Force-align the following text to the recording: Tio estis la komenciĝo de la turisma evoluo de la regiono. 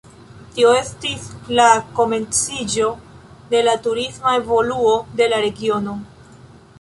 Tio 0.53 0.69
estis 0.75 1.25
la 1.59 1.65
komenciĝo 1.99 2.87
de 3.51 3.61
la 3.67 3.75
turisma 3.89 4.33
evoluo 4.41 4.95
de 5.21 5.29
la 5.35 5.43
regiono. 5.49 5.95